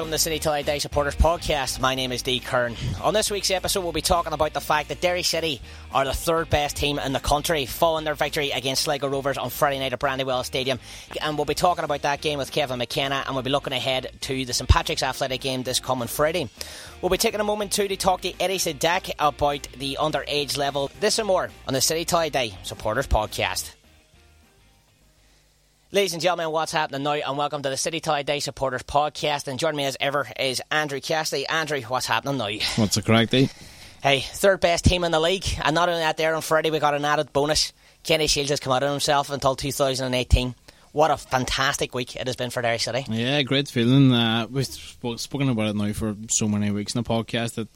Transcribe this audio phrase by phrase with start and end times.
[0.00, 1.78] Welcome to the City Till I Die Supporters Podcast.
[1.78, 2.74] My name is Dee Kern.
[3.02, 5.60] On this week's episode, we'll be talking about the fact that Derry City
[5.92, 9.50] are the third best team in the country, following their victory against Sligo Rovers on
[9.50, 10.78] Friday night at Brandywell Stadium.
[11.20, 14.10] And we'll be talking about that game with Kevin McKenna, and we'll be looking ahead
[14.22, 16.48] to the St Patrick's Athletic game this coming Friday.
[17.02, 20.90] We'll be taking a moment too to talk to Eddie Sadak about the underage level.
[21.00, 23.74] This and more on the City Till I Die Supporters Podcast.
[25.92, 27.14] Ladies and gentlemen, what's happening now?
[27.14, 29.48] And welcome to the City I Die Supporters Podcast.
[29.48, 31.48] And joining me as ever is Andrew Cassidy.
[31.48, 32.48] Andrew, what's happening now?
[32.76, 33.52] What's the correct date?
[34.00, 35.46] Hey, third best team in the league.
[35.64, 37.72] And not only that, there on Friday we got an added bonus.
[38.04, 40.54] Kenny Shiels has come out of himself until 2018.
[40.92, 43.04] What a fantastic week it has been for Derry City.
[43.08, 44.12] Yeah, great feeling.
[44.12, 47.66] Uh, we've spoken about it now for so many weeks in the podcast that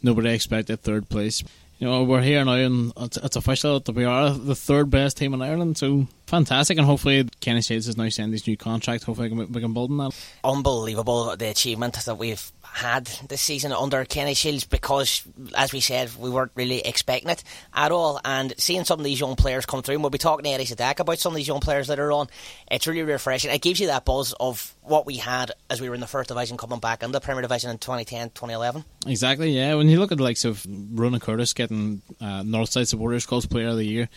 [0.00, 1.42] nobody expected third place
[1.78, 5.16] you know, we're here now and it's, it's, official that we are the third best
[5.16, 5.78] team in Ireland.
[5.78, 6.78] So fantastic.
[6.78, 9.04] And hopefully Kenny Shiels is now signed his new contract.
[9.04, 10.28] Hopefully we can, we can build on that.
[10.44, 15.22] Unbelievable the achievement that we've had this season under Kenny Shiels because,
[15.56, 17.42] as we said, we weren't really expecting it
[17.74, 18.20] at all.
[18.24, 20.64] And seeing some of these young players come through, and we'll be talking to Eddie
[20.64, 22.28] Sadak about some of these young players that are on,
[22.70, 23.50] it's really refreshing.
[23.50, 26.28] It gives you that buzz of what we had as we were in the first
[26.28, 28.84] division coming back in the Premier Division in 2010 2011.
[29.06, 29.74] Exactly, yeah.
[29.74, 33.68] When you look at the likes of Ronan Curtis getting uh, Northside Supporters Club's Player
[33.68, 34.08] of the Year,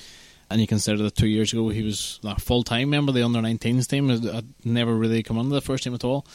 [0.52, 3.24] and you consider that two years ago he was a full time member of the
[3.24, 6.26] under 19s team, had uh, never really come under the first team at all.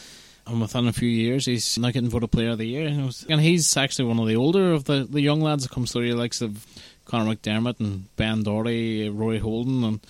[0.47, 2.87] And within a few years, he's now getting voted Player of the Year.
[3.29, 6.09] And he's actually one of the older of the, the young lads that comes through,
[6.09, 6.65] the likes of
[7.05, 10.01] Conor McDermott and Ben Doherty, Rory Holden, and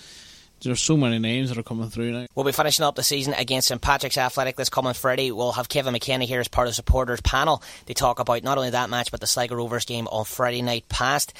[0.60, 2.26] there's so many names that are coming through now.
[2.34, 5.30] We'll be finishing up the season against St Patrick's Athletic this coming Friday.
[5.30, 8.58] We'll have Kevin McKenna here as part of the supporters panel to talk about not
[8.58, 11.32] only that match but the Sligo Rovers game on Friday night past.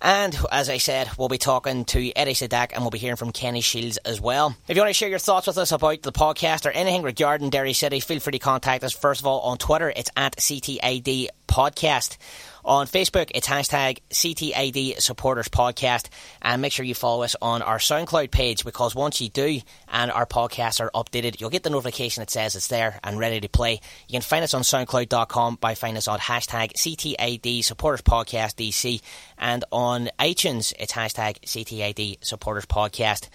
[0.00, 3.32] And as I said, we'll be talking to Eddie Sadak and we'll be hearing from
[3.32, 4.56] Kenny Shiels as well.
[4.68, 7.50] If you want to share your thoughts with us about the podcast or anything regarding
[7.50, 9.92] Derry City, feel free to contact us first of all on Twitter.
[9.94, 12.16] It's at CTID Podcast.
[12.64, 16.08] On Facebook, it's hashtag CTID Supporters Podcast.
[16.40, 20.12] And make sure you follow us on our SoundCloud page because once you do and
[20.12, 23.48] our podcasts are updated, you'll get the notification that says it's there and ready to
[23.48, 23.80] play.
[24.06, 29.02] You can find us on SoundCloud.com by finding us on hashtag CTID Supporters Podcast DC.
[29.36, 33.28] And on iTunes, it's hashtag CTID Supporters Podcast.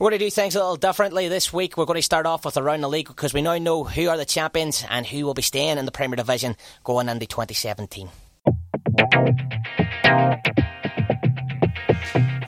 [0.00, 1.76] We're going to do things a little differently this week.
[1.76, 4.16] We're going to start off with around the league because we now know who are
[4.16, 7.26] the champions and who will be staying in the Premier Division going into
[7.62, 8.08] 2017.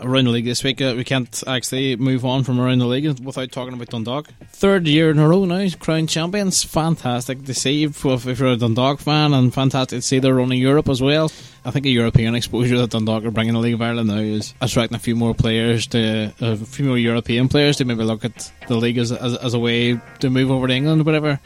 [0.05, 3.19] Around the league this week, uh, we can't actually move on from around the league
[3.21, 4.29] without talking about Dundalk.
[4.49, 6.63] Third year in a row now, crown champions.
[6.63, 10.61] Fantastic to see if, if you're a Dundalk fan, and fantastic to see they're running
[10.61, 11.33] Europe as well.
[11.65, 14.53] I think a European exposure that Dundalk are bringing the League of Ireland now is
[14.61, 18.53] attracting a few more players to a few more European players to maybe look at
[18.69, 21.41] the league as, as, as a way to move over to England or whatever.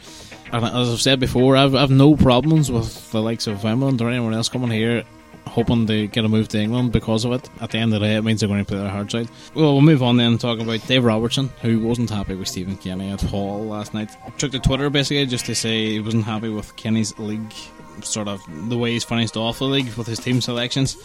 [0.51, 4.33] As I've said before, I've, I've no problems with the likes of England or anyone
[4.33, 5.05] else coming here
[5.49, 7.49] hoping to get a move to England because of it.
[7.59, 9.27] At the end of the day, it means they're going to play their hearts out.
[9.53, 12.77] Well, we'll move on then and talk about Dave Robertson, who wasn't happy with Stephen
[12.77, 14.09] Kenny at all last night.
[14.37, 17.53] Took to Twitter basically just to say he wasn't happy with Kenny's league,
[18.01, 20.95] sort of the way he's finished off the league with his team selections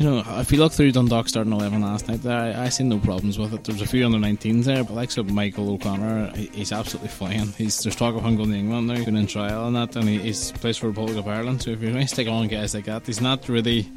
[0.00, 2.98] you know, if you look through Dundalk starting 11 last night, there, I, I no
[2.98, 3.64] problems with it.
[3.64, 7.48] There's a few under 19s there, but like Michael O'Connor, he, he's absolutely flying.
[7.52, 10.08] He's There's talk of him going to England now, going in trial and that, and
[10.08, 11.60] he, he's plays for Republic of Ireland.
[11.60, 13.92] So if you're going to stick on guys like that, he's not really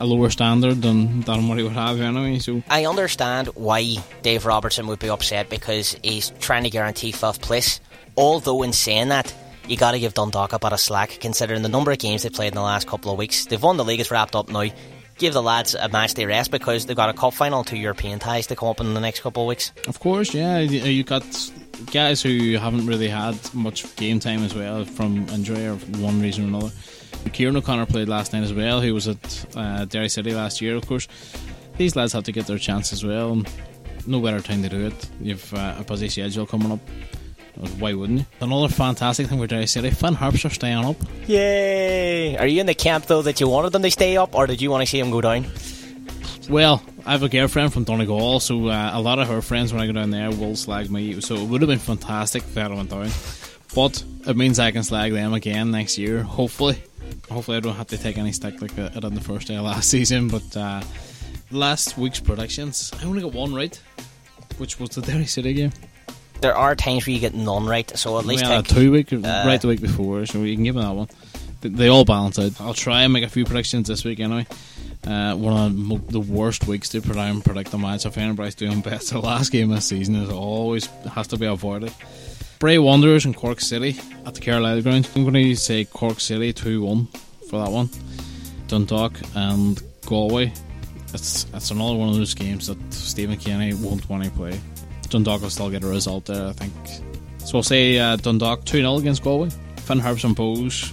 [0.00, 2.40] a lower standard than, than what he would have anyway.
[2.40, 7.42] So I understand why Dave Robertson would be upset because he's trying to guarantee fifth
[7.42, 7.80] place.
[8.16, 9.32] Although in saying that,
[9.68, 12.32] you got to give Dundalk a bit of slack considering the number of games they've
[12.32, 13.46] played in the last couple of weeks.
[13.46, 14.68] They've won the league, it's wrapped up now
[15.18, 18.18] give the lads a match to rest because they've got a cup final two European
[18.18, 19.72] ties to come up in the next couple of weeks.
[19.86, 20.58] Of course, yeah.
[20.58, 21.24] You've got
[21.92, 26.44] guys who haven't really had much game time as well from injury or one reason
[26.44, 26.72] or another.
[27.32, 28.80] Kieran O'Connor played last night as well.
[28.80, 31.08] He was at uh, Derry City last year, of course.
[31.76, 33.42] These lads have to get their chance as well.
[34.06, 35.08] No better time to do it.
[35.20, 36.80] You've uh, a busy schedule coming up.
[37.78, 38.26] Why wouldn't you?
[38.40, 40.96] Another fantastic thing for Derry City, Finn Harps are staying up.
[41.26, 42.36] Yay!
[42.36, 44.60] Are you in the camp though that you wanted them to stay up, or did
[44.60, 45.46] you want to see them go down?
[46.48, 49.80] Well, I have a girlfriend from Donegal, so uh, a lot of her friends when
[49.80, 51.20] I go down there will slag me.
[51.20, 53.08] So it would have been fantastic if I went down.
[53.74, 56.82] But it means I can slag them again next year, hopefully.
[57.30, 59.64] Hopefully, I don't have to take any stick like I did the first day of
[59.64, 60.28] last season.
[60.28, 60.82] But uh,
[61.50, 63.80] last week's predictions, I only got one right,
[64.58, 65.72] which was the Derry City game
[66.44, 69.12] there are times where you get none right, so at least yeah, take, two week
[69.12, 71.08] uh, right the week before, so you can give me that one.
[71.62, 72.60] They, they, all balance out.
[72.60, 74.46] I'll try and make a few predictions this week anyway.
[75.06, 78.04] Uh, one of the worst weeks to predict, and predict the match.
[78.04, 81.46] If anybody's doing best, the last game of the season is always has to be
[81.46, 81.94] avoided.
[82.58, 83.96] Bray Wanderers and Cork City
[84.26, 85.08] at the Carlisle ground.
[85.16, 87.06] I'm going to say Cork City 2 1
[87.48, 87.88] for that one.
[88.68, 90.52] Dundalk and Galway.
[91.14, 94.60] It's, it's another one of those games that Stephen Kenny won't want to play.
[95.14, 96.72] Dundalk will still get a result there, I think.
[97.38, 99.48] So we'll say uh, Dundalk 2 0 against Galway.
[99.76, 100.92] Finn Harps and Bows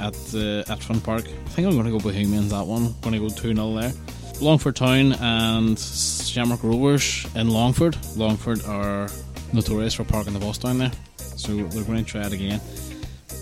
[0.00, 1.22] at uh, at Finn Park.
[1.22, 2.86] I think I'm going to go Bohemians that one.
[2.86, 3.92] I'm going to go 2 0 there.
[4.40, 7.96] Longford Town and Shamrock Rovers in Longford.
[8.16, 9.08] Longford are
[9.52, 12.60] notorious for parking the bus down there, so they're going to try it again.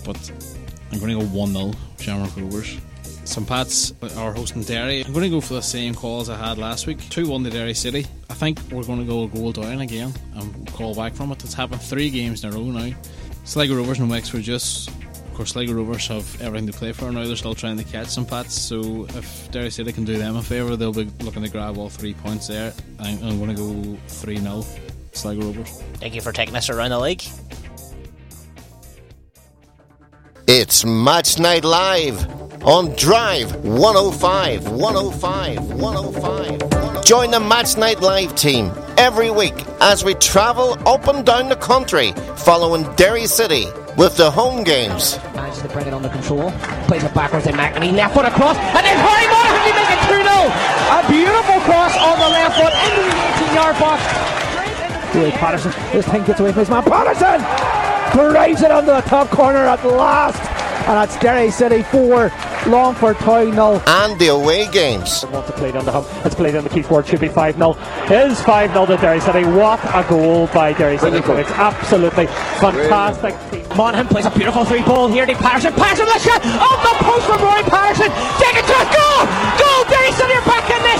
[0.05, 0.19] But
[0.91, 2.77] I'm going to go 1 0 Shamrock Rovers.
[3.25, 5.01] St Pat's are hosting Derry.
[5.01, 7.43] I'm going to go for the same call as I had last week 2 1
[7.45, 8.05] to Derry City.
[8.29, 11.43] I think we're going to go a goal down again and call back from it.
[11.43, 12.93] It's happened three games in a row now.
[13.45, 14.89] Sligo Rovers and Wexford just.
[14.89, 17.25] Of course, Sligo Rovers have everything to play for now.
[17.25, 20.43] They're still trying to catch St Pat's, so if Derry City can do them a
[20.43, 22.71] favour, they'll be looking to grab all three points there.
[22.99, 24.65] I'm, I'm going to go 3 0
[25.13, 25.81] Sligo Rovers.
[25.95, 27.23] Thank you for taking us around the league.
[30.45, 37.05] It's Match Night Live on Drive 105, 105, 105.
[37.05, 41.57] Join the Match Night Live team every week as we travel up and down the
[41.57, 43.65] country following Derry City
[43.97, 45.17] with the home games.
[45.35, 46.51] Manages to bring it under control.
[46.87, 47.91] Plays it backwards in McNamee.
[47.91, 48.55] Left foot across.
[48.55, 50.31] And then Harry Monaghan, he makes it 2 0.
[50.87, 53.99] A beautiful cross on the left foot into the 18 yard box.
[55.13, 55.71] Louis Patterson.
[55.91, 56.83] This thing gets away from his man.
[56.83, 57.43] Patterson
[58.13, 60.52] drives it under the top corner at last.
[60.83, 62.31] And that's Derry City 4,
[62.67, 63.81] Longford Town 0.
[63.87, 65.25] And the away games.
[65.31, 66.05] Want to play down the hum.
[66.25, 67.07] It's played on the key keyboard.
[67.07, 67.71] Should be 5 0.
[68.11, 69.45] Is 5 0 to Derry City.
[69.45, 71.17] What a goal by Derry City.
[71.17, 72.27] It's absolutely
[72.59, 73.33] fantastic.
[73.77, 75.73] Monaghan plays a beautiful three ball here to Patterson.
[75.73, 78.11] Patterson with a shot off the post from Rory Patterson.
[78.43, 79.23] Take it to a goal.
[79.55, 79.83] Goal.
[79.87, 80.93] Derry City are back in this.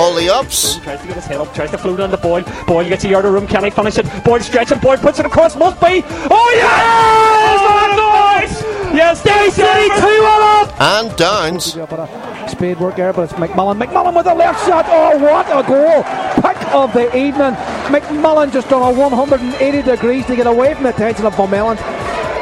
[0.00, 2.42] All the ups Tries to get his head up, tries to float on the ball.
[2.66, 4.06] Boyle gets a yard of room, can he finish it?
[4.24, 6.02] Boyle stretching, Boyle puts it across, must be.
[6.06, 7.29] Oh yes!
[7.40, 8.62] What a noise!
[8.94, 10.80] Yes, Derry City 2 1 up!
[10.80, 11.76] and downs.
[11.76, 13.82] A speed work there, but it's McMullen.
[13.82, 14.86] McMullen with a left shot.
[14.88, 16.02] Oh, what a goal!
[16.42, 17.54] Pick of the evening.
[17.92, 21.78] McMullen just done a 180 degrees to get away from the attention of Bomelland.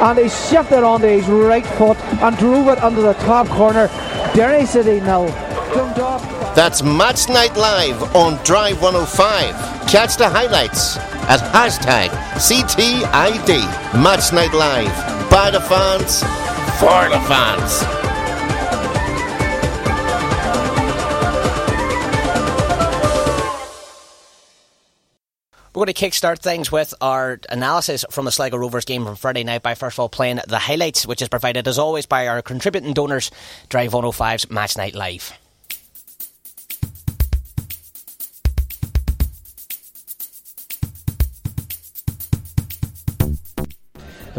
[0.01, 3.87] And he shifted onto his right foot and drove it under the top corner.
[4.33, 5.27] Derry City nil.
[5.73, 6.38] Dundalk.
[6.55, 9.87] That's Match Night Live on Drive 105.
[9.87, 10.97] Catch the highlights
[11.29, 13.47] at hashtag CTID
[14.03, 15.29] Match Night Live.
[15.29, 16.19] By the fans,
[16.79, 17.83] for the fans.
[25.75, 29.43] We're going to kickstart things with our analysis from the Sligo Rovers game from Friday
[29.43, 32.41] night by first of all playing the highlights, which is provided as always by our
[32.41, 33.29] contributing donors,
[33.69, 35.31] Drive 105's Match Night Live.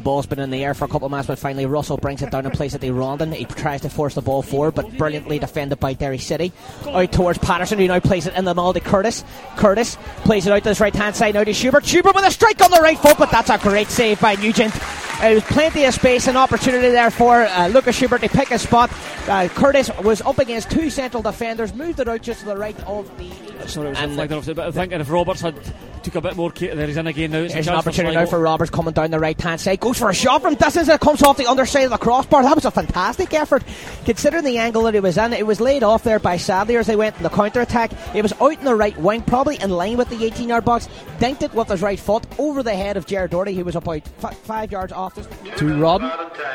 [0.00, 2.22] The ball's been in the air for a couple of minutes, but finally Russell brings
[2.22, 3.32] it down and plays it to Rondon.
[3.32, 6.54] He tries to force the ball forward, but brilliantly defended by Derry City.
[6.86, 9.22] Out towards Patterson, who now plays it in the middle to Curtis.
[9.58, 11.84] Curtis plays it out to his right hand side now to Schubert.
[11.84, 14.72] Schubert with a strike on the right foot, but that's a great save by Nugent.
[15.20, 18.58] There was plenty of space and opportunity there for uh, Lukas Schubert to pick a
[18.58, 18.90] spot.
[19.30, 22.78] Uh, Curtis was up against two central defenders, moved it out just to the right
[22.86, 23.30] of the.
[23.68, 25.54] Sorry, it was And deflected off the- but I think if Roberts had
[26.02, 27.38] took a bit more care, there he's in again now.
[27.40, 28.20] It's a There's an opportunity Sligo.
[28.24, 29.78] now for Roberts coming down the right hand side.
[29.80, 32.42] Goes for a shot from distance and it comes off the underside of the crossbar.
[32.42, 33.62] That was a fantastic effort.
[34.06, 36.86] Considering the angle that he was in, it was laid off there by Sadlier as
[36.86, 37.92] they went in the counter attack.
[38.14, 40.88] It was out in the right wing, probably in line with the 18 yard box.
[41.20, 44.00] Dinked it with his right foot over the head of Gerard Doherty, who was about
[44.24, 45.26] f- five yards off this.
[45.58, 46.10] to Rodden.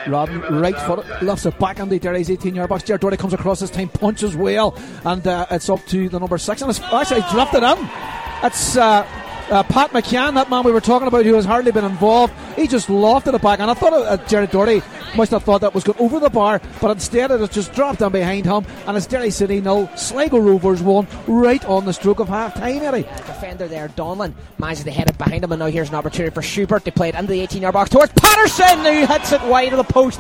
[0.06, 2.84] Rodden, right foot, lifts it back on the Derry's 18 yard box.
[2.84, 6.38] Gerard Doherty comes across this time, punches well, and uh, it's up to the number
[6.38, 6.62] six.
[6.62, 7.90] And it's actually drifted in.
[8.44, 9.08] It's uh,
[9.50, 12.34] uh, Pat McCann, that man we were talking about, who has hardly been involved.
[12.56, 14.82] He just lofted it back, and I thought uh, Gerard Doherty
[15.16, 18.00] must have thought that was going over the bar, but instead it has just dropped
[18.00, 22.20] down behind him, and it's Derry City nil, Sligo Rovers one, right on the stroke
[22.20, 23.04] of half time, Eddie.
[23.04, 26.42] Defender there, Donlan, manages to head it behind him, and now here's an opportunity for
[26.42, 29.74] Schubert to play it into the 18 yard box towards Patterson, who hits it wide
[29.74, 30.20] of the post.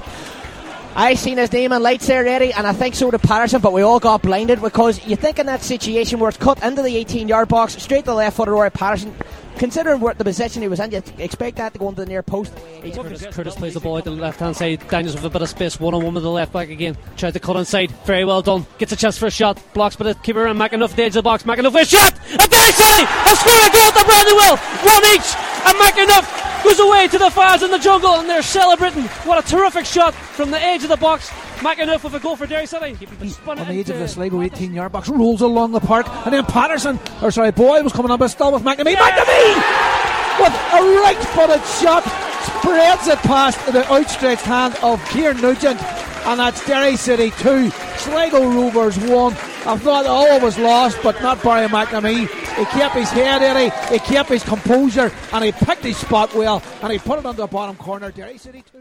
[0.98, 3.74] I seen his name in lights there, Eddie, and I think so did Patterson, but
[3.74, 6.96] we all got blinded because you think in that situation where it's cut into the
[6.96, 9.14] 18 yard box, straight to the left foot of Rory Patterson,
[9.58, 12.24] considering what the position he was in, you expect that to go into the near
[12.24, 12.56] post.
[12.82, 14.88] Curtis, Curtis plays the ball to the left hand side.
[14.88, 16.96] Daniels with a bit of space, one on one with the left back again.
[17.18, 17.92] Tries to cut inside.
[18.06, 18.66] Very well done.
[18.78, 19.62] Gets a chance for a shot.
[19.74, 21.44] Blocks but the keeper and McEneff at the edge of the box.
[21.44, 22.14] McEneff with a shot!
[22.30, 24.56] And Derry City have scored a goal to Brandywell!
[24.86, 25.28] One each!
[25.68, 29.04] And McEneff goes away to the fans in the jungle and they're celebrating.
[29.24, 31.30] What a terrific shot from the edge of the box.
[31.60, 32.94] McEneff with a goal for Derry City.
[32.94, 36.08] Mm, Spun on the edge of the Sligo 18 yard box, rolls along the park,
[36.26, 38.96] and then Patterson, or sorry, Boy was coming up, but still with McNamee.
[38.96, 39.96] McNamee!
[40.40, 42.04] with a right footed shot,
[42.44, 45.82] spreads it past the outstretched hand of Kieran Nugent,
[46.26, 49.34] and that's Derry City 2, Sligo Rovers 1.
[49.34, 52.45] I thought all was lost, but not Barry McNamee.
[52.58, 56.64] He kept his head, Eddie, he kept his composure, and he picked his spot well,
[56.82, 58.12] and he put it on the bottom corner.
[58.12, 58.80] Derry City 2.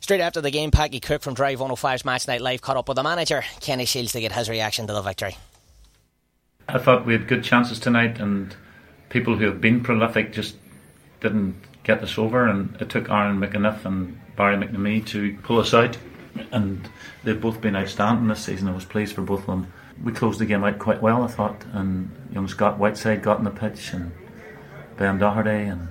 [0.00, 2.96] Straight after the game, Paddy Cook from Drive 105's Match Night Live caught up with
[2.96, 5.36] the manager, Kenny Shiels, to get his reaction to the victory.
[6.68, 8.54] I thought we had good chances tonight, and
[9.08, 10.56] people who have been prolific just
[11.20, 12.46] didn't get us over.
[12.46, 15.98] And it took Aaron McEneff and Barry McNamee to pull us out.
[16.52, 16.88] And
[17.24, 18.68] they've both been outstanding this season.
[18.68, 19.72] I was pleased for both of them.
[20.04, 21.64] We closed the game out quite well, I thought.
[21.72, 24.12] And young Scott Whiteside got in the pitch, and
[24.96, 25.88] Ben Doherty, and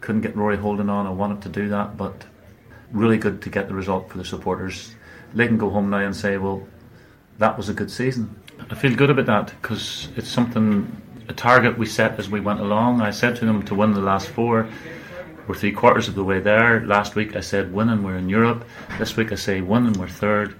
[0.00, 1.06] couldn't get Rory Holden on.
[1.06, 2.24] I wanted to do that, but
[2.92, 4.94] really good to get the result for the supporters.
[5.34, 6.66] They can go home now and say, well,
[7.38, 8.38] that was a good season.
[8.70, 12.60] I feel good about that because it's something, a target we set as we went
[12.60, 13.00] along.
[13.00, 14.68] I said to them to win the last four.
[15.48, 16.84] We're three quarters of the way there.
[16.86, 18.64] Last week I said win and we're in Europe.
[18.98, 20.58] This week I say win and we're third.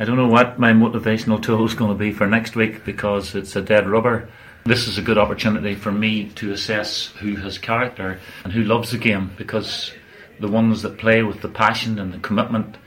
[0.00, 3.34] I don't know what my motivational tool is going to be for next week because
[3.34, 4.30] it's a dead rubber.
[4.64, 8.92] This is a good opportunity for me to assess who has character and who loves
[8.92, 9.92] the game because
[10.38, 12.78] the ones that play with the passion and the commitment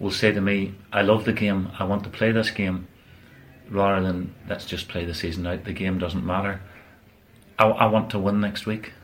[0.00, 2.88] will say to me, I love the game, I want to play this game,
[3.70, 6.60] rather than let's just play the season out, the game doesn't matter.
[7.56, 8.94] I, I want to win next week.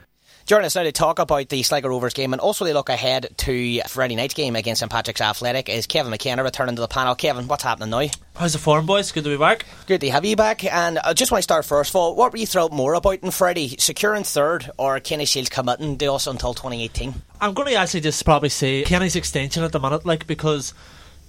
[0.46, 3.28] Joining us now to talk about the Sligo Rovers game and also they look ahead
[3.38, 7.14] to Friday night's game against St Patrick's Athletic is Kevin McKenna returning to the panel.
[7.14, 8.06] Kevin, what's happening now?
[8.36, 9.10] How's the form, boys?
[9.10, 9.64] Good to be back.
[9.86, 10.62] Good to have you back.
[10.62, 13.22] And I just want to start first of all, what were you thrilled more about
[13.22, 13.76] in Friday?
[13.78, 17.14] Securing third or Kenny Shiels committing to us until 2018?
[17.40, 20.74] I'm going to actually just probably say Kenny's extension at the minute, like, because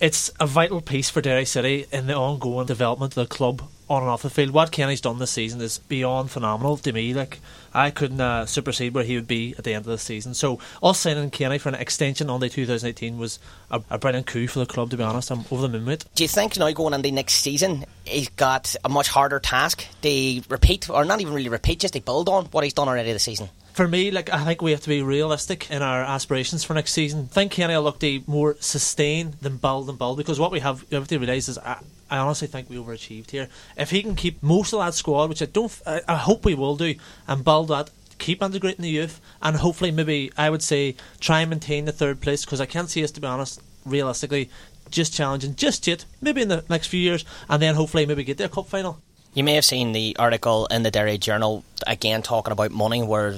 [0.02, 4.02] it's a vital piece for Derry City in the ongoing development of the club on
[4.02, 4.52] and off the field.
[4.52, 7.14] What Kenny's done this season is beyond phenomenal to me.
[7.14, 7.40] Like
[7.74, 10.34] I couldn't uh, supersede where he would be at the end of the season.
[10.34, 13.40] So us signing Kenny for an extension on the 2018 was
[13.70, 14.90] a, a, brilliant coup for the club.
[14.92, 16.14] To be honest, I'm over the moon with.
[16.16, 20.42] Do you think now going into next season, he's got a much harder task to
[20.50, 23.24] repeat, or not even really repeat, just to build on what he's done already this
[23.24, 23.50] season?
[23.76, 26.94] For me, like I think we have to be realistic in our aspirations for next
[26.94, 27.28] season.
[27.30, 30.62] I think Kenny will look to more sustain than build and build because what we
[30.62, 31.80] have, you have to realise is I,
[32.10, 33.50] I, honestly think we overachieved here.
[33.76, 36.56] If he can keep most of that squad, which I don't, I, I hope we
[36.56, 36.96] will do,
[37.28, 37.90] and build that.
[38.18, 42.22] Keep integrating the youth, and hopefully, maybe I would say try and maintain the third
[42.22, 44.50] place because I can't see us, to be honest, realistically,
[44.90, 46.06] just challenging just yet.
[46.22, 49.02] Maybe in the next few years, and then hopefully maybe get a cup final.
[49.36, 53.36] You may have seen the article in the Derry Journal again talking about money, where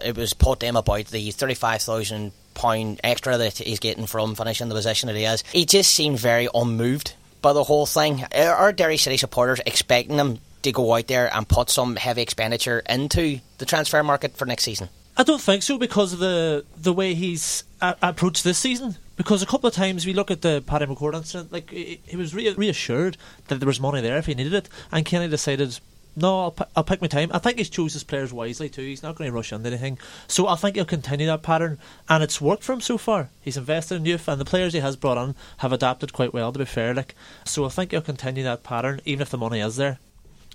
[0.00, 4.36] it was put to him about the thirty-five thousand pound extra that he's getting from
[4.36, 5.42] finishing the position that he has.
[5.52, 8.24] He just seemed very unmoved by the whole thing.
[8.32, 12.80] Are Derry City supporters expecting him to go out there and put some heavy expenditure
[12.88, 14.90] into the transfer market for next season?
[15.16, 18.96] I don't think so because of the the way he's approached this season.
[19.16, 22.16] Because a couple of times we look at the Paddy McCourt incident, like he, he
[22.16, 23.16] was re- reassured
[23.48, 25.78] that there was money there if he needed it, and Kenny decided
[26.14, 27.30] no, I'll, p- I'll pick my time.
[27.32, 28.82] I think he's chose his players wisely too.
[28.82, 29.98] He's not going to rush into anything.
[30.28, 31.78] So I think he'll continue that pattern,
[32.08, 33.30] and it's worked for him so far.
[33.40, 36.52] He's invested in youth, and the players he has brought on have adapted quite well.
[36.52, 37.14] To be fair, like
[37.44, 39.98] so, I think he'll continue that pattern, even if the money is there.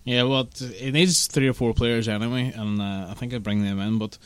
[0.04, 3.64] Yeah, well, it needs three or four players anyway, and uh, I think I'd bring
[3.64, 4.18] them in, but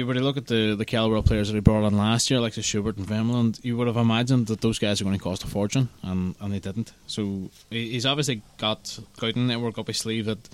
[0.00, 2.40] if you look at the, the caliber of players that he brought on last year,
[2.40, 5.22] like the Schubert and Vemmelund, you would have imagined that those guys are going to
[5.22, 6.92] cost a fortune, and, and they didn't.
[7.06, 10.48] So he's obviously got scouting network up his sleeve that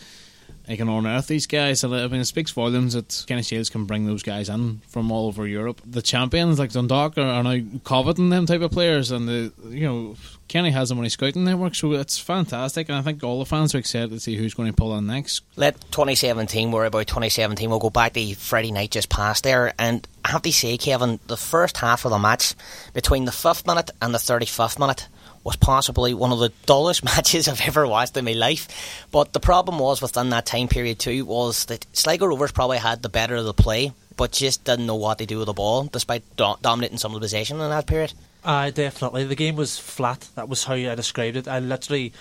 [0.66, 1.82] he can unearth these guys.
[1.82, 5.26] I mean, it speaks volumes that Kenny Shiels can bring those guys in from all
[5.26, 5.80] over Europe.
[5.84, 9.86] The champions like Dundalk are, are now coveting them type of players, and the you
[9.86, 10.16] know
[10.48, 12.88] Kenny has them on his scouting network, so it's fantastic.
[12.88, 15.06] And I think all the fans are excited to see who's going to pull on
[15.06, 15.42] next.
[15.56, 17.68] Let 2017 worry about 2017.
[17.68, 21.18] We'll go back to Friday night just past there, and I have to say, Kevin,
[21.26, 22.54] the first half of the match
[22.92, 25.08] between the fifth minute and the 35th minute
[25.44, 29.06] was possibly one of the dullest matches I've ever watched in my life.
[29.10, 33.02] But the problem was within that time period too was that Sligo Rovers probably had
[33.02, 35.84] the better of the play, but just didn't know what to do with the ball,
[35.84, 38.12] despite do- dominating some of the possession in that period.
[38.44, 39.24] Uh, definitely.
[39.24, 40.28] The game was flat.
[40.34, 41.46] That was how I described it.
[41.46, 42.12] I literally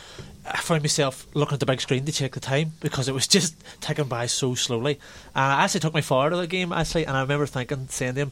[0.46, 3.28] I found myself looking at the big screen to check the time because it was
[3.36, 5.00] just ticking by so slowly.
[5.36, 8.16] Uh, I actually took my father to the game, actually, and I remember thinking, saying
[8.16, 8.32] to him,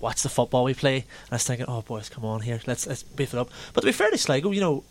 [0.00, 0.96] what's the football we play?
[0.96, 3.50] And I was thinking, oh boys, come on here, let's let's beef it up.
[3.72, 4.84] But to be fair to Sligo, you know,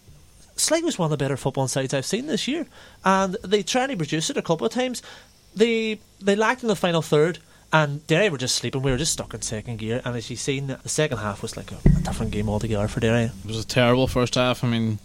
[0.55, 2.65] Sligo's one of the better football sides I've seen this year,
[3.03, 5.01] and they tried to produce it a couple of times.
[5.55, 7.39] They they lacked in the final third.
[7.73, 8.81] And Derry were just sleeping.
[8.81, 10.01] We were just stuck in second gear.
[10.05, 13.01] And as you've seen, the second half was like a, a different game altogether for
[13.01, 13.23] Derry.
[13.23, 14.63] It was a terrible first half.
[14.63, 14.99] I mean,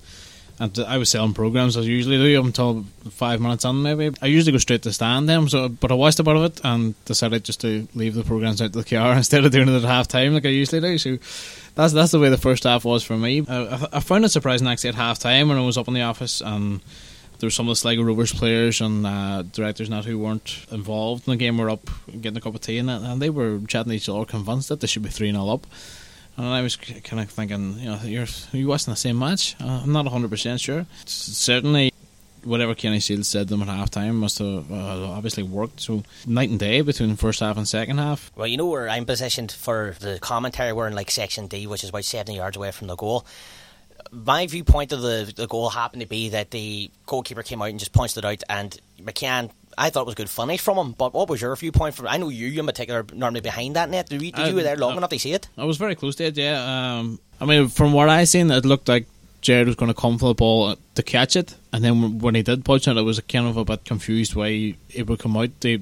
[0.63, 4.13] And I was selling programs as I usually do until five minutes in, maybe.
[4.23, 6.61] I usually go straight to stand them, so but I watched a bit of it
[6.63, 9.83] and decided just to leave the programs out the car instead of doing it at
[9.83, 10.99] half time like I usually do.
[10.99, 11.19] So
[11.75, 13.45] that's that's the way the first half was for me.
[13.49, 16.03] I, I found it surprising actually at half time when I was up in the
[16.03, 16.81] office and
[17.41, 21.27] there were some of the Sligo Rovers players and uh, directors not who weren't involved
[21.27, 23.91] in the game were up getting a cup of tea and, and they were chatting
[23.91, 25.67] to each other, convinced that they should be 3 0 up.
[26.37, 29.55] And I was kind of thinking, you know, you're you watching the same match.
[29.61, 30.87] Uh, I'm not 100 percent sure.
[31.05, 31.93] Certainly,
[32.45, 35.81] whatever Kenny Shiels said them at half time must have uh, obviously worked.
[35.81, 38.31] So night and day between first half and second half.
[38.35, 40.73] Well, you know where I'm positioned for the commentary.
[40.73, 43.27] We're in like section D, which is about 70 yards away from the goal
[44.11, 47.79] my viewpoint of the, the goal happened to be that the goalkeeper came out and
[47.79, 49.51] just punched it out, and McCann.
[49.77, 51.95] I thought it was good finish from him, but what was your viewpoint?
[51.95, 54.09] From I know you in particular are normally behind that net.
[54.09, 55.49] Did you, did you were there long enough to see it?
[55.57, 56.37] I was very close to it.
[56.37, 56.99] Yeah.
[56.99, 59.07] Um, I mean, from what I seen, it looked like
[59.41, 62.43] Gerard was going to come for the ball to catch it, and then when he
[62.43, 65.51] did punch it, it was kind of a bit confused why it would come out.
[65.61, 65.81] They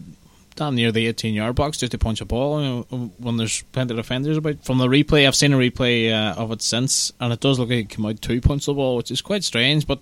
[0.57, 3.63] down near the 18 yard box just to punch a ball you know, when there's
[3.73, 4.63] plenty of defenders about.
[4.65, 7.71] From the replay, I've seen a replay uh, of it since, and it does look
[7.71, 10.01] like it came out two punch the ball, which is quite strange, but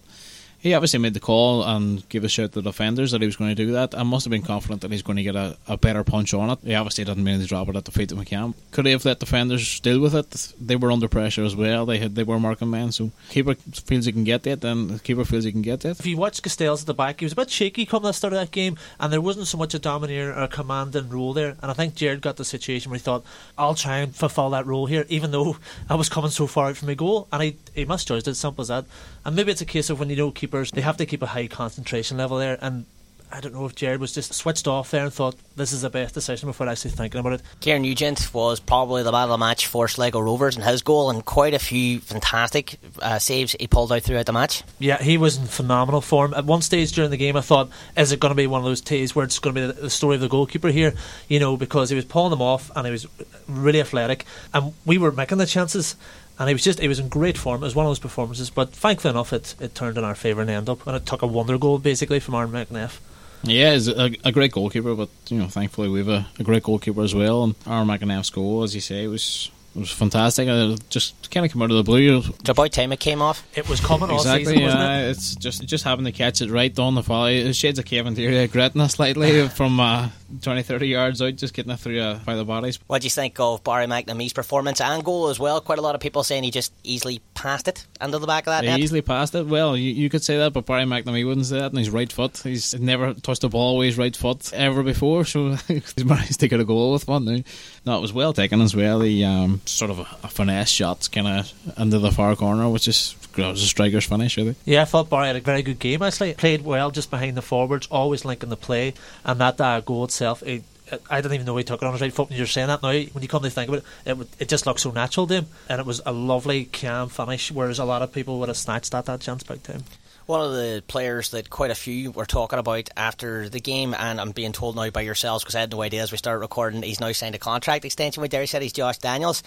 [0.59, 3.37] he obviously made the call and gave a shout to the defenders that he was
[3.37, 3.97] going to do that.
[3.97, 6.51] I must have been confident that he's going to get a, a better punch on
[6.51, 6.59] it.
[6.65, 8.55] He obviously didn't mean to drop it at the feet of McCann.
[8.73, 10.53] Could he have let defenders deal with it?
[10.61, 11.87] They were under pressure as well.
[11.87, 14.99] They had they were marking men, so keeper feels he can get it, then the
[14.99, 16.01] keeper feels he can get it.
[16.01, 18.15] If you watch Castells at the back, he was a bit shaky coming at the
[18.15, 21.33] start of that game, and there wasn't so much a domineer or a commanding role
[21.33, 21.57] there.
[21.63, 23.25] And I think Gerard got the situation where he thought,
[23.57, 25.57] "I'll try and fulfil that role here," even though
[25.89, 28.35] I was coming so far out from my goal, and he he misjudged it.
[28.35, 28.85] Simple as that.
[29.25, 31.27] And maybe it's a case of when you know keepers, they have to keep a
[31.27, 32.59] high concentration level there.
[32.63, 32.87] And
[33.31, 35.91] I don't know if Gerard was just switched off there and thought this is the
[35.91, 37.43] best decision before actually thinking about it.
[37.61, 41.11] Kieran Nugent was probably the man of the match for Sligo Rovers and his goal
[41.11, 44.63] and quite a few fantastic uh, saves he pulled out throughout the match.
[44.79, 46.33] Yeah, he was in phenomenal form.
[46.33, 48.65] At one stage during the game, I thought, is it going to be one of
[48.65, 50.95] those days where it's going to be the, the story of the goalkeeper here?
[51.29, 53.07] You know, because he was pulling them off and he was
[53.47, 55.97] really athletic, and we were making the chances
[56.39, 57.63] and he was just he was in great form.
[57.63, 60.41] It was one of those performances, but thankfully enough, it, it turned in our favour
[60.41, 62.99] and ended up, and it took a wonder goal basically from Aaron McEneff.
[63.43, 66.65] Yeah, he's a, a, great goalkeeper, but you know, thankfully we have a, a great
[66.65, 67.45] goalkeeper as well.
[67.45, 70.49] And Aaron McEneff's goal, as you say, was it was fantastic.
[70.49, 72.19] It just kind of came out of the blue.
[72.19, 73.47] It's about time it came off.
[73.55, 75.11] It was coming exactly, all season, yeah, it?
[75.11, 77.53] It's just just having to catch it right down the volley.
[77.53, 80.09] Shades of Kevin Deery regretting it slightly from uh,
[80.43, 82.79] 20, 30 yards out, just getting it through uh, by the bodies.
[82.87, 85.61] What do you think of Barry McNamee's performance and goal as well?
[85.61, 88.51] Quite a lot of people saying he just easily passed it into the back of
[88.53, 88.81] that he net.
[88.81, 89.47] easily passed it.
[89.47, 91.71] Well, you, you could say that, but Barry McNamee wouldn't say that.
[91.71, 95.25] And his right foot, he's never touched a ball with his right foot ever before.
[95.25, 97.43] So he's managed to get a goal with one now.
[97.87, 99.01] No, it was well taken as well.
[99.01, 102.87] He um, sort of a, a finesse shot, kind of into the far corner, which
[102.87, 104.57] is was a striker's finish, really.
[104.65, 106.03] Yeah, I thought Barry had a very good game.
[106.03, 110.05] Actually, played well just behind the forwards, always linking the play, and that uh, goal
[110.05, 110.43] itself.
[110.43, 110.65] It,
[111.11, 112.31] I didn't even know he took it on his right foot.
[112.31, 114.67] When you're saying that now, when you come to think of it, it, it just
[114.67, 117.53] looked so natural to him, and it was a lovely, calm finish.
[117.53, 119.85] Whereas a lot of people would have snatched at that chance big time
[120.29, 124.21] one of the players that quite a few were talking about after the game, and
[124.21, 126.83] I'm being told now by yourselves because I had no idea as we started recording,
[126.83, 129.43] he's now signed a contract extension with Derry City's Josh Daniels.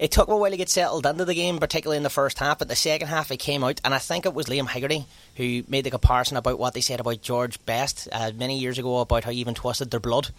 [0.00, 2.40] It took him a while to get settled into the game, particularly in the first
[2.40, 5.06] half, but the second half he came out, and I think it was Liam Haggerty
[5.36, 8.98] who made the comparison about what they said about George Best uh, many years ago
[8.98, 10.30] about how he even twisted their blood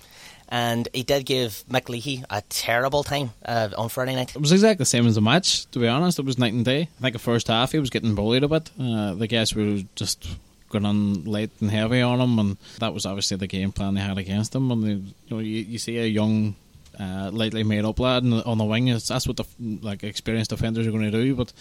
[0.49, 4.35] and he did give Leahy a terrible time uh, on Friday night.
[4.35, 6.19] It was exactly the same as the match, to be honest.
[6.19, 6.81] It was night and day.
[6.81, 8.69] I think the first half he was getting bullied a bit.
[8.79, 10.27] Uh, the guys were just
[10.69, 14.01] going on late and heavy on him, and that was obviously the game plan they
[14.01, 14.71] had against him.
[14.71, 16.55] And they, you know, you, you see a young.
[16.97, 18.85] Uh, lightly made up lad on the wing.
[18.85, 19.43] That's what the
[19.81, 21.35] like experienced defenders are going to do.
[21.35, 21.51] But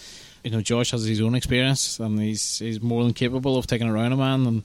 [0.44, 3.88] you know, Josh has his own experience, and he's he's more than capable of taking
[3.88, 4.46] around a man.
[4.46, 4.62] And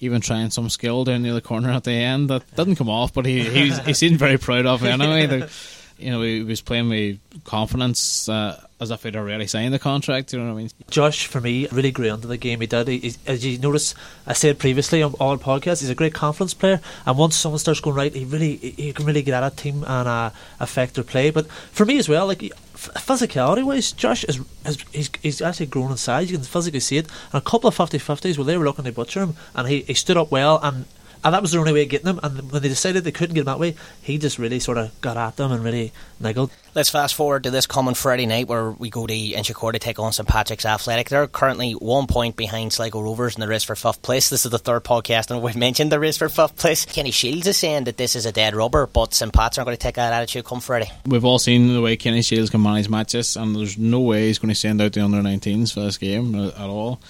[0.00, 3.12] even trying some skill down near the corner at the end that didn't come off,
[3.12, 5.26] but he he, he seemed very proud of it anyway.
[5.38, 5.50] The,
[5.98, 10.32] you know, he was playing with confidence uh, as if he'd already signed the contract.
[10.32, 10.70] You know what I mean?
[10.90, 12.60] Josh, for me, really great under the game.
[12.60, 12.88] He did.
[12.88, 13.94] He, as you notice,
[14.26, 16.80] I said previously on all podcasts, he's a great confidence player.
[17.04, 19.84] And once someone starts going right, he really he can really get at a team
[19.86, 20.30] and uh,
[20.60, 21.30] affect their play.
[21.30, 22.40] But for me as well, like
[22.74, 26.30] physicality wise, Josh is, is he's, he's actually grown in size.
[26.30, 27.06] You can physically see it.
[27.32, 29.80] And a couple of 50 50s where they were looking to butcher him, and he,
[29.82, 30.84] he stood up well and
[31.24, 32.20] and that was the only way of getting them.
[32.22, 34.98] And when they decided they couldn't get him that way, he just really sort of
[35.00, 36.50] got at them and really niggled.
[36.74, 39.98] Let's fast forward to this coming Friday night where we go to Inchicore to take
[39.98, 41.08] on St Patrick's Athletic.
[41.08, 44.30] They're currently one point behind Sligo Rovers in the race for fifth place.
[44.30, 46.84] This is the third podcast and we've mentioned the race for fifth place.
[46.84, 49.76] Kenny Shiels is saying that this is a dead rubber, but St Pat's aren't going
[49.76, 50.90] to take that attitude come Friday.
[51.06, 54.38] We've all seen the way Kenny Shiels can manage matches, and there's no way he's
[54.38, 57.00] going to send out the under 19s for this game uh, at all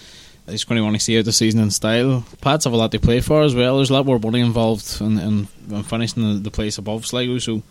[0.49, 2.25] he's going to want to see out the season in style.
[2.41, 3.77] Pats have a lot to play for as well.
[3.77, 7.39] There's a lot more money involved in, in, in finishing the, the, place above Sligo,
[7.39, 7.63] so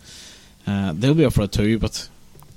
[0.66, 1.78] uh, they'll be up for it too.
[1.78, 2.08] But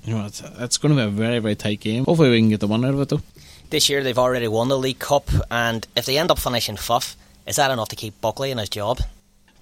[0.04, 2.04] you know, it's, it's going to be a very very tight game.
[2.04, 3.22] Hopefully, we can get the one out of it though.
[3.70, 7.16] This year they've already won the League Cup, and if they end up finishing fifth,
[7.46, 9.00] is that enough to keep Buckley in his job?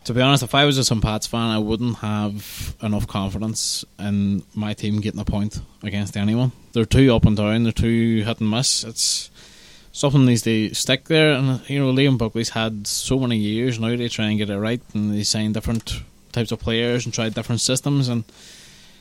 [0.04, 3.84] To be honest, if I was a St Pats fan, I wouldn't have enough confidence
[3.98, 6.52] in my team getting a point against anyone.
[6.72, 7.64] They're too up and down.
[7.64, 8.82] They're too hit and miss.
[8.82, 9.30] It's
[9.92, 11.32] something needs to stick there.
[11.32, 14.58] And you know, Liam Buckley's had so many years now to try and get it
[14.58, 18.08] right, and he's signed different types of players and tried different systems.
[18.08, 18.24] And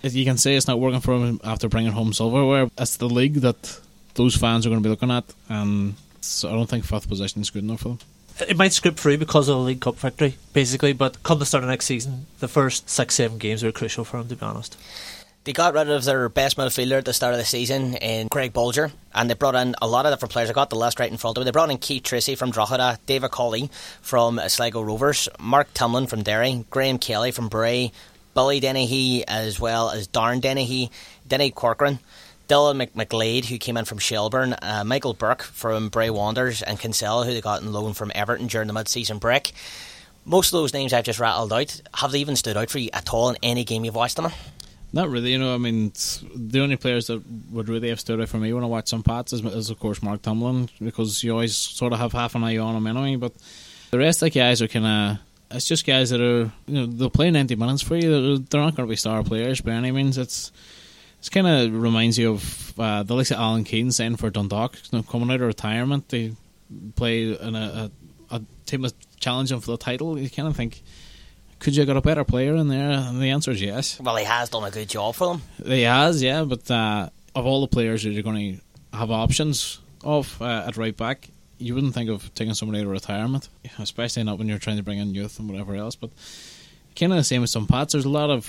[0.02, 2.70] you can say it's not working for him after bringing home silverware.
[2.78, 3.80] It's the league that
[4.16, 7.42] those fans are going to be looking at, and so I don't think fifth position
[7.42, 8.00] is good enough for them
[8.48, 10.94] it might script through because of the League Cup victory, basically.
[10.94, 14.20] But come the start of next season, the first six, seven games are crucial for
[14.20, 14.78] him, to be honest.
[15.46, 18.52] They got rid of their best midfielder at the start of the season in Craig
[18.52, 20.50] Bolger, and they brought in a lot of different players.
[20.50, 21.46] I got the list right in front of me.
[21.46, 23.72] They brought in Keith Treacy from Drogheda, David Cawley
[24.02, 27.94] from Sligo Rovers, Mark Timlin from Derry, Graham Kelly from Bray,
[28.34, 30.92] Billy Dennehy, as well as Darren Dennehy,
[31.26, 32.00] Dinny Corcoran.
[32.50, 37.24] Dylan McLeod, who came in from Shelbourne, uh, Michael Burke from Bray Wanderers, and Kinsella,
[37.24, 39.54] who they got in loan from Everton during the mid-season break.
[40.26, 42.90] Most of those names I've just rattled out, have they even stood out for you
[42.92, 44.32] at all in any game you've watched them in?
[44.92, 45.54] Not really, you know.
[45.54, 45.92] I mean,
[46.36, 47.22] the only players that
[47.52, 49.80] would really have stood out for me when I watch some Pats is, is, of
[49.80, 53.16] course, Mark Timlin, because you always sort of have half an eye on him anyway.
[53.16, 53.34] But
[53.92, 55.18] the rest of the guys are kind of.
[55.52, 58.38] It's just guys that are, you know, they'll play 90 minutes for you.
[58.38, 60.18] They're not going to be star players by any means.
[60.18, 60.52] It's
[61.22, 64.76] it kind of reminds you of uh, the likes of Alan Keane saying for Dundalk,
[64.76, 66.34] you know, coming out of retirement, they
[66.96, 67.92] play in a,
[68.30, 70.18] a, a team that's challenging for the title.
[70.18, 70.82] You kind of think,
[71.60, 72.90] could you have got a better player in there?
[72.92, 74.00] And the answer is yes.
[74.00, 75.42] Well, he has done a good job for them.
[75.66, 76.44] He has, yeah.
[76.44, 78.56] But uh, of all the players that you're going
[78.92, 82.86] to have options of uh, at right back, you wouldn't think of taking somebody out
[82.86, 85.96] of retirement, especially not when you're trying to bring in youth and whatever else.
[85.96, 86.12] But
[86.96, 87.94] kind of the same with some Pats.
[87.94, 88.48] There's a lot of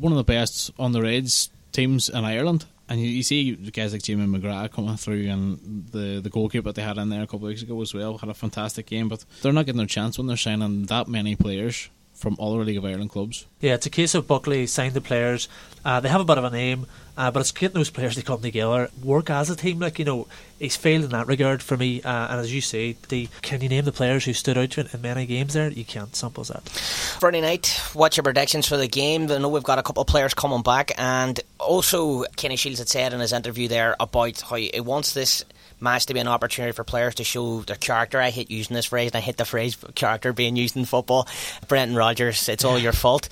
[0.00, 2.66] one of the best on the Reds teams in Ireland.
[2.86, 6.74] And you, you see guys like Jimmy McGrath coming through, and the the goalkeeper that
[6.74, 9.08] they had in there a couple of weeks ago as well had a fantastic game.
[9.08, 12.64] But they're not getting their chance when they're signing that many players from all the
[12.64, 13.44] League of Ireland clubs.
[13.60, 15.48] Yeah, it's a case of Buckley signed the players.
[15.84, 18.22] Uh, they have a bit of a name, uh, but it's getting those players to
[18.22, 19.80] come together, work as a team.
[19.80, 20.26] Like you know,
[20.58, 22.02] he's failed in that regard for me.
[22.02, 24.88] Uh, and as you say, the can you name the players who stood out in,
[24.92, 25.70] in many games there?
[25.70, 26.14] You can't.
[26.16, 26.66] Simple as that.
[26.68, 29.30] Friday night, what's your predictions for the game?
[29.30, 32.88] I know we've got a couple of players coming back, and also Kenny Shiels had
[32.88, 35.44] said in his interview there about how he wants this
[35.84, 38.20] match to be an opportunity for players to show their character.
[38.20, 41.28] I hate using this phrase, and I hate the phrase character being used in football.
[41.68, 43.28] Brendan Rodgers, it's all your fault.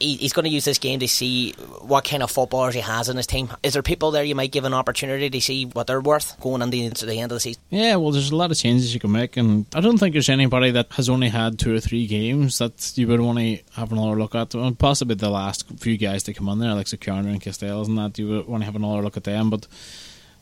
[0.00, 3.08] He, he's going to use this game to see what kind of footballers he has
[3.08, 3.48] in his team.
[3.62, 6.62] Is there people there you might give an opportunity to see what they're worth going
[6.62, 7.62] into the end of the season?
[7.70, 10.28] Yeah, well, there's a lot of changes you can make, and I don't think there's
[10.28, 13.92] anybody that has only had two or three games that you would want to have
[13.92, 14.54] another look at.
[14.54, 17.98] And possibly the last few guys to come on there, like Securner and Castells, and
[17.98, 19.66] that you would want to have another look at them, but.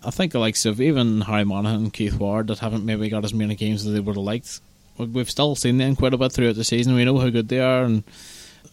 [0.05, 3.25] I think the likes of even Harry Monaghan and Keith Ward that haven't maybe got
[3.25, 4.61] as many games as they would have liked.
[4.97, 6.95] We've still seen them quite a bit throughout the season.
[6.95, 8.03] We know how good they are, and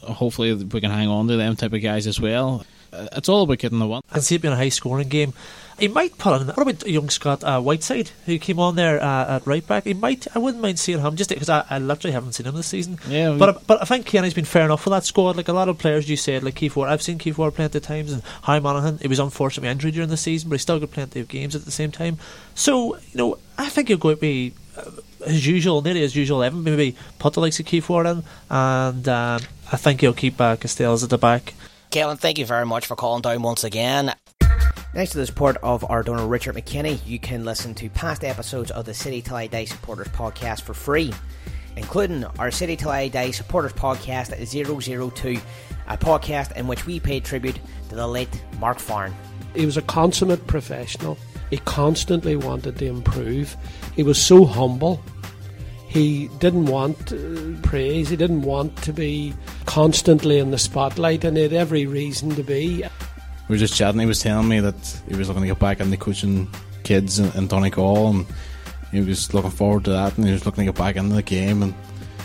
[0.02, 2.66] hopefully we can hang on to them type of guys as well.
[2.92, 4.02] Uh, it's all about getting the one.
[4.12, 5.34] And see it being a high scoring game.
[5.78, 6.48] He might put on.
[6.48, 9.84] What about young Scott uh, Whiteside, who came on there uh, at right back?
[9.84, 10.26] He might.
[10.34, 12.98] I wouldn't mind seeing him just because I, I literally haven't seen him this season.
[13.10, 15.36] Yeah, but but I think Kenny's been fair enough for that squad.
[15.36, 16.90] Like a lot of players, you said, like Keith Ward.
[16.90, 19.00] I've seen Keith Ward plenty of times, and Harry Monaghan.
[19.00, 21.66] He was unfortunately injured during the season, but he still got plenty of games at
[21.66, 22.18] the same time.
[22.54, 24.54] So you know, I think he'll go to be.
[24.78, 24.92] Uh,
[25.26, 29.10] his usual, nearly as usual eleven, maybe put the likes of Keith Ward in, and
[29.10, 31.54] um, I think he'll keep uh, Castells at the back.
[31.90, 34.14] Kellen, thank you very much for calling down once again.
[34.96, 38.72] Thanks to the support of our donor Richard McKinney, you can listen to past episodes
[38.72, 41.14] of the City Till I Die Supporters podcast for free,
[41.76, 45.38] including our City Till I Die Supporters podcast 002,
[45.88, 49.14] a podcast in which we pay tribute to the late Mark Farren.
[49.54, 51.18] He was a consummate professional.
[51.50, 53.58] He constantly wanted to improve.
[53.98, 55.04] He was so humble.
[55.90, 58.08] He didn't want uh, praise.
[58.08, 59.34] He didn't want to be
[59.66, 62.86] constantly in the spotlight, and he had every reason to be
[63.48, 64.00] we were just chatting.
[64.00, 66.50] He was telling me that he was looking to get back into coaching
[66.84, 68.26] kids in, in Donegal, and
[68.92, 70.18] he was looking forward to that.
[70.18, 71.76] And he was looking to get back into the game, and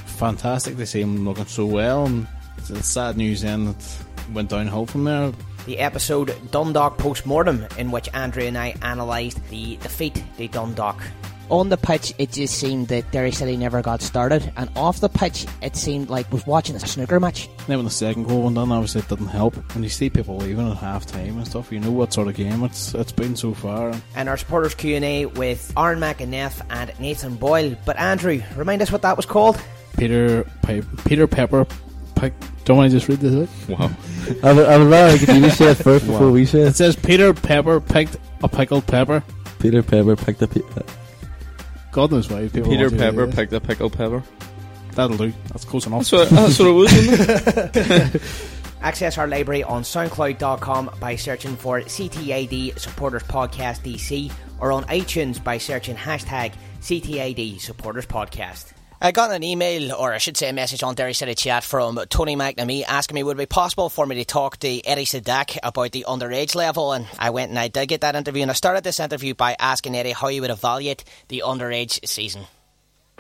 [0.06, 2.06] fantastic to see him looking so well.
[2.06, 3.96] And it's sad news then that
[4.33, 5.33] went downhill from there.
[5.66, 11.02] The episode Dundalk Postmortem, in which Andrea and I analysed the defeat to Dundalk
[11.51, 15.09] on the pitch, it just seemed that Derry City never got started, and off the
[15.09, 17.49] pitch, it seemed like was watching a snooker match.
[17.67, 19.55] Then when the second goal went in, obviously it didn't help.
[19.75, 22.35] When you see people leaving at half time and stuff, you know what sort of
[22.35, 23.93] game it's it's been so far.
[24.15, 27.77] And our supporters Q and A with Aaron McEneff and Nathan Boyle.
[27.85, 29.61] But Andrew, remind us what that was called.
[29.99, 31.67] Peter Pe- Peter Pepper.
[32.15, 32.33] Pe-
[32.65, 33.79] don't want to just read this out?
[33.79, 33.91] Wow.
[34.45, 36.33] I would, I would rather like you say it first before Wow.
[36.33, 36.77] we say It it.
[36.77, 39.23] says Peter Pepper picked a pickled pepper.
[39.59, 40.83] Peter Pepper picked a pe- uh,
[41.92, 43.35] God knows why people Peter want to Pepper this.
[43.35, 44.22] picked a pickled pepper.
[44.92, 45.33] That'll do.
[45.48, 46.09] That's close enough.
[46.09, 47.76] That's what, that's what it was, wasn't
[48.14, 48.22] it?
[48.83, 55.42] Access our library on soundcloud.com by searching for CTAD Supporters Podcast DC or on iTunes
[55.42, 58.72] by searching hashtag CTAD Supporters Podcast.
[59.03, 61.99] I got an email, or I should say a message on Derry City Chat from
[62.11, 65.57] Tony McNamee asking me would it be possible for me to talk to Eddie Sadak
[65.63, 66.93] about the underage level.
[66.93, 68.43] And I went and I did get that interview.
[68.43, 72.45] And I started this interview by asking Eddie how he would evaluate the underage season.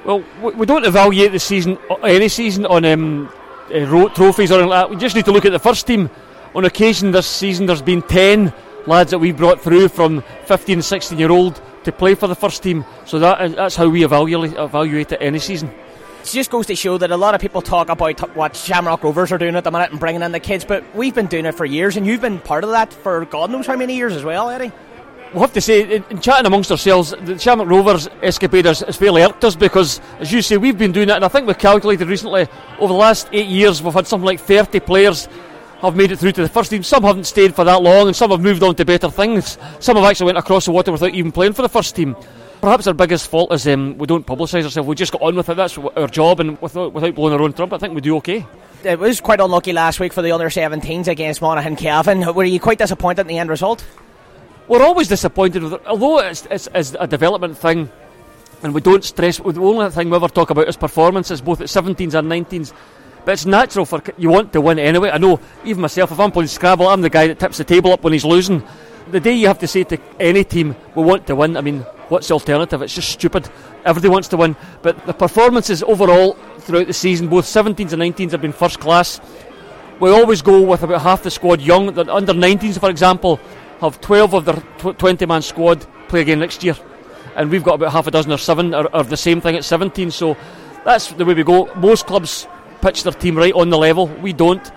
[0.04, 3.32] Well, we don't evaluate the season, uh, any season, on um,
[3.74, 4.90] uh, trophies or anything like that.
[4.90, 6.10] We just need to look at the first team.
[6.54, 8.52] On occasion this season, there's been 10
[8.86, 12.34] lads that we brought through from 15 and 16 year old to play for the
[12.34, 12.84] first team.
[13.06, 15.68] So that is, that's how we evaluate, evaluate it any season.
[16.20, 19.32] It just goes to show that a lot of people talk about what Shamrock Rovers
[19.32, 21.54] are doing at the minute and bringing in the kids, but we've been doing it
[21.54, 24.22] for years, and you've been part of that for God knows how many years as
[24.22, 24.70] well, Eddie.
[25.32, 28.96] We'll have to say, in, in chatting amongst ourselves, the Shamrock Rovers escapade has, has
[28.96, 31.56] fairly irked us because, as you say, we've been doing it, and I think we've
[31.56, 35.28] calculated recently, over the last eight years, we've had something like 30 players
[35.82, 36.82] have made it through to the first team.
[36.82, 39.58] Some haven't stayed for that long, and some have moved on to better things.
[39.78, 42.16] Some have actually went across the water without even playing for the first team.
[42.60, 44.86] Perhaps our biggest fault is um, we don't publicise ourselves.
[44.86, 45.54] We just got on with it.
[45.54, 48.46] That's our job, and without, without blowing our own trumpet, I think we do okay.
[48.84, 52.34] It was quite unlucky last week for the under 17s against Monaghan Cavan.
[52.34, 53.84] Were you quite disappointed in the end result?
[54.68, 57.90] We're always disappointed with it, although it's, it's, it's a development thing,
[58.62, 59.38] and we don't stress.
[59.38, 62.72] The only thing we ever talk about is performances, both at 17s and 19s.
[63.24, 65.10] But it's natural for you want to win anyway.
[65.10, 67.92] I know, even myself, if I'm playing Scrabble, I'm the guy that tips the table
[67.92, 68.62] up when he's losing.
[69.10, 71.80] The day you have to say to any team, we want to win, I mean,
[72.08, 72.82] what's the alternative?
[72.82, 73.48] It's just stupid.
[73.84, 74.56] Everybody wants to win.
[74.82, 79.20] But the performances overall throughout the season, both 17s and 19s, have been first class.
[79.98, 81.92] We always go with about half the squad young.
[81.92, 83.40] The under 19s, for example,
[83.80, 86.76] have 12 of their 20 man squad play again next year.
[87.36, 89.64] And we've got about half a dozen or seven are, are the same thing at
[89.64, 90.10] 17.
[90.10, 90.36] So
[90.84, 91.72] that's the way we go.
[91.76, 92.46] Most clubs
[92.80, 94.06] pitch their team right on the level.
[94.06, 94.70] We don't,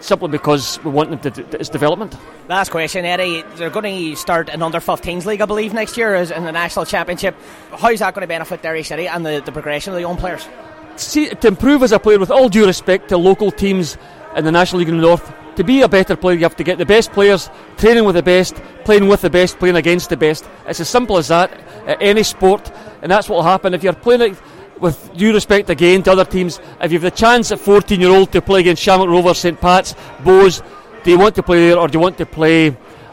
[0.00, 2.16] simply because we want them to, to its development.
[2.48, 3.42] Last question, Eddie.
[3.56, 6.84] They're going to start an under 15s league, I believe, next year in the national
[6.86, 7.36] championship.
[7.70, 10.48] How's that going to benefit Derry City and the, the progression of the young players?
[10.96, 13.96] See, to improve as a player, with all due respect to local teams
[14.36, 16.64] in the National League in the North, to be a better player, you have to
[16.64, 20.16] get the best players, training with the best, playing with the best, playing against the
[20.16, 20.48] best.
[20.66, 21.52] It's as simple as that
[21.86, 22.70] at any sport,
[23.02, 24.38] and that's what will happen if you're playing it.
[24.80, 28.10] With due respect again to other teams, if you have the chance at 14 year
[28.10, 30.62] old to play against Shamrock Rovers, St Pat's, Bowes,
[31.04, 32.68] do you want to play there or do you want to play?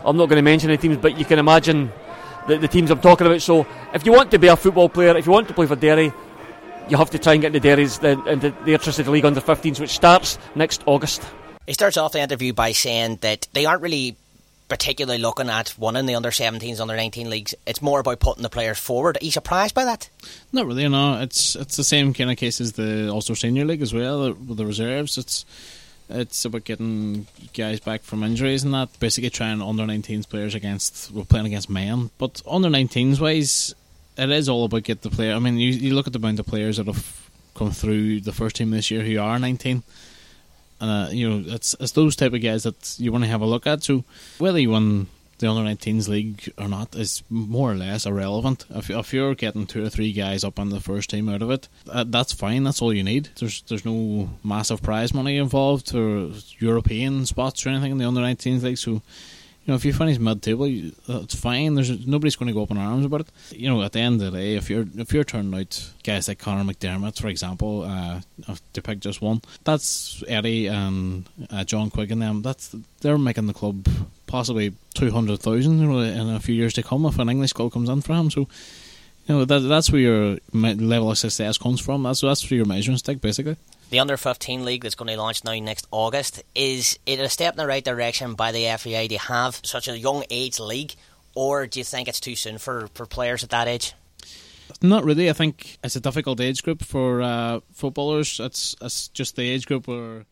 [0.06, 1.92] I'm not going to mention any teams, but you can imagine
[2.48, 3.42] the, the teams I'm talking about.
[3.42, 5.76] So, if you want to be a football player, if you want to play for
[5.76, 6.14] Derry,
[6.90, 9.92] you have to try and get into Derry's the, into the League under 15s, which
[9.92, 11.22] starts next August.
[11.66, 14.16] He starts off the interview by saying that they aren't really
[14.68, 17.56] particularly looking at one in the under 17s, under 19 leagues.
[17.66, 19.18] It's more about putting the players forward.
[19.22, 20.10] Are you surprised by that?
[20.52, 21.20] Not really, no.
[21.22, 24.58] It's it's the same kind of case as the Ulster Senior League as well with
[24.58, 25.18] the reserves.
[25.18, 25.46] It's
[26.10, 29.00] it's about getting guys back from injuries and that.
[29.00, 33.76] Basically, trying under 19s players against we're playing against men, but under 19s wise,
[34.18, 35.34] it is all about get the player.
[35.34, 38.32] I mean, you you look at the amount of players that have come through the
[38.32, 39.84] first team this year who are 19.
[40.80, 43.42] And uh, you know, it's it's those type of guys that you want to have
[43.42, 43.84] a look at.
[43.84, 44.04] So
[44.38, 45.08] whether you win
[45.40, 48.66] the under 19s league or not is more or less irrelevant.
[48.70, 51.52] If, if you're getting two or three guys up on the first team out of
[51.52, 52.64] it, uh, that's fine.
[52.64, 53.30] That's all you need.
[53.40, 58.22] There's there's no massive prize money involved or European spots or anything in the under
[58.22, 58.78] 19s league.
[58.78, 59.02] So.
[59.68, 61.76] Know, if you finish mid-table, you- that's fine.
[61.76, 63.28] There's nobody's going to go up in arms about it.
[63.52, 66.28] You know, at the end of the day, if you're if you're turning out guys
[66.30, 68.22] like Conor McDermott, for example, uh,
[68.74, 72.42] to pick just one, that's Eddie and uh, John Quigg and them.
[72.44, 73.88] That's they're making the club
[74.26, 77.90] possibly two hundred thousand in a few years to come if an English club comes
[77.90, 78.32] in for him.
[78.32, 78.48] So,
[79.36, 82.04] know, that that's where your level of success comes from.
[82.04, 83.58] That's that's where your measuring stick, basically.
[83.90, 87.54] The under 15 league that's going to launch now next August is it a step
[87.54, 90.94] in the right direction by the FAI to have such a young age league,
[91.36, 93.94] or do you think it's too soon for, for players at that age?
[94.82, 95.30] Not really.
[95.30, 98.40] I think it's a difficult age group for uh, footballers.
[98.40, 100.26] It's it's just the age group where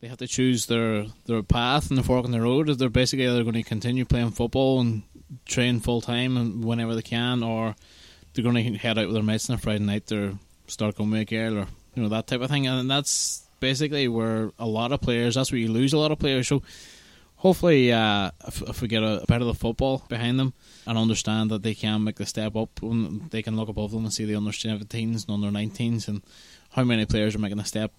[0.00, 2.68] they have to choose their their path and the fork in the road.
[2.68, 5.02] They're basically either going to continue playing football and
[5.44, 7.74] train full time and whenever they can, or
[8.32, 11.10] they're going to head out with their mates on a Friday night or start going
[11.10, 14.66] with a girl or you know that type of thing, and that's basically where a
[14.66, 15.34] lot of players.
[15.34, 16.48] That's where you lose a lot of players.
[16.48, 16.62] So
[17.36, 20.52] hopefully, uh, if, if, we get a, a bit of the football behind them
[20.86, 24.04] and understand that they can make the step up, when they can look above them
[24.04, 26.22] and see the under 17s and under 19s and
[26.70, 27.92] how many players are making a step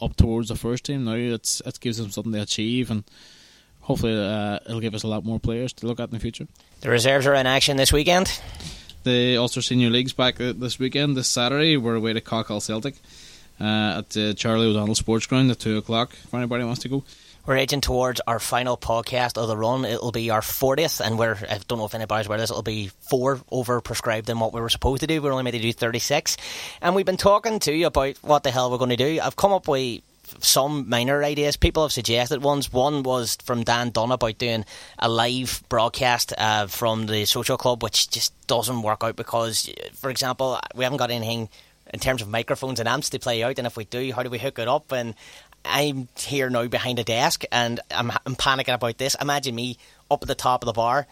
[0.00, 1.14] up towards the first team now.
[1.14, 3.04] It's it gives them something to achieve and.
[3.82, 6.48] Hopefully, uh, it'll give us a lot more players to look at in the future.
[6.80, 8.40] The reserves are in action this weekend.
[9.06, 11.16] The Ulster Senior League's back uh, this weekend.
[11.16, 12.96] This Saturday, we're away to Cockhill Celtic
[13.60, 17.04] uh, at the Charlie O'Donnell Sports Ground at 2 o'clock if anybody wants to go.
[17.46, 19.84] We're edging towards our final podcast of the run.
[19.84, 22.64] It'll be our 40th, and we're, I don't know if anybody's aware of this, it'll
[22.64, 25.22] be four over prescribed than what we were supposed to do.
[25.22, 26.36] We're only meant to do 36.
[26.82, 29.20] And we've been talking to you about what the hell we're going to do.
[29.22, 30.02] I've come up with
[30.40, 31.56] some minor ideas.
[31.56, 32.72] People have suggested ones.
[32.72, 34.64] One was from Dan Dunn about doing
[34.98, 40.10] a live broadcast uh, from the social club, which just doesn't work out because, for
[40.10, 41.48] example, we haven't got anything
[41.92, 43.58] in terms of microphones and amps to play out.
[43.58, 44.92] And if we do, how do we hook it up?
[44.92, 45.14] And
[45.64, 49.16] I'm here now behind a desk and I'm, I'm panicking about this.
[49.20, 49.78] Imagine me
[50.10, 51.06] up at the top of the bar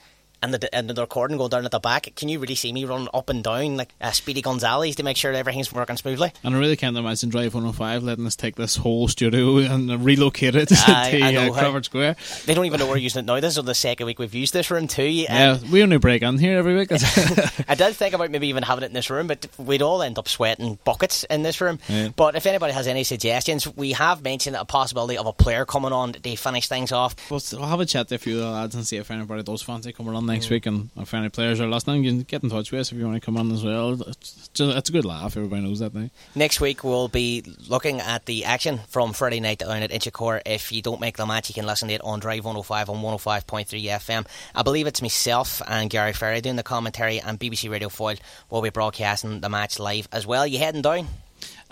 [0.45, 2.85] and the and the recording going down at the back, can you really see me
[2.85, 6.33] run up and down like uh, Speedy Gonzales to make sure everything's working smoothly?
[6.43, 10.55] And I really can't imagine Drive 105 letting us take this whole studio and relocate
[10.55, 12.17] it I, to I uh, Crawford Square.
[12.45, 13.41] They don't even know we're using it now.
[13.41, 15.05] This is the second week we've used this room too.
[15.05, 16.91] Yeah, we only break in here every week.
[17.69, 20.19] I did think about maybe even having it in this room, but we'd all end
[20.19, 21.79] up sweating buckets in this room.
[21.89, 22.09] Yeah.
[22.15, 25.93] But if anybody has any suggestions, we have mentioned a possibility of a player coming
[25.93, 27.15] on to finish things off.
[27.31, 29.43] We'll, we'll have a chat to a few of the lads and see if anybody
[29.43, 32.43] does fancy coming on next week and if any players are listening, you can get
[32.43, 33.93] in touch with us if you want to come on as well.
[34.03, 35.37] It's, just, it's a good laugh.
[35.37, 36.11] Everybody knows that now.
[36.35, 40.43] Next week we'll be looking at the action from Friday night down at Inchicore.
[40.45, 42.97] If you don't make the match, you can listen to it on Drive 105 on
[42.97, 44.27] 105.3 FM.
[44.55, 48.17] I believe it's myself and Gary Ferry doing the commentary, and BBC Radio Foyle
[48.51, 50.47] will be broadcasting the match live as well.
[50.47, 51.09] You heading down?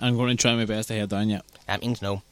[0.02, 1.40] I'm going to try my best to head down, yeah.
[1.68, 2.22] That means no.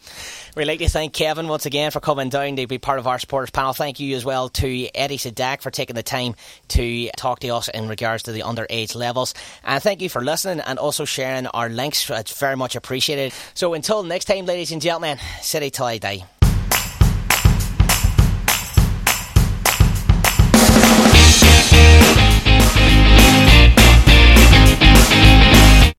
[0.56, 3.20] We'd like to thank Kevin once again for coming down to be part of our
[3.20, 3.72] supporters panel.
[3.72, 6.34] Thank you as well to Eddie Sadak for taking the time
[6.68, 9.34] to talk to us in regards to the underage levels.
[9.62, 12.10] And thank you for listening and also sharing our links.
[12.10, 13.32] It's very much appreciated.
[13.54, 16.24] So until next time, ladies and gentlemen, city till I die.